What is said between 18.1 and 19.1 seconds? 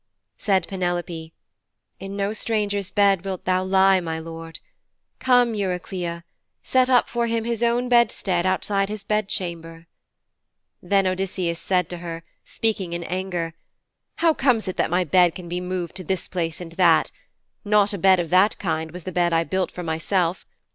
of that kind was